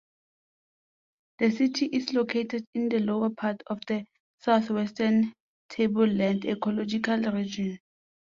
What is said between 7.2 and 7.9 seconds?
region.